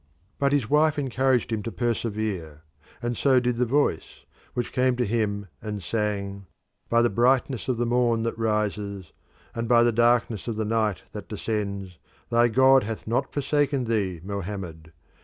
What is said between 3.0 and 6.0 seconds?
and so did the Voice, which came to him and